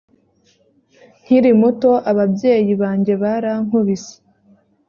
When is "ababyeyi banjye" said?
2.11-3.13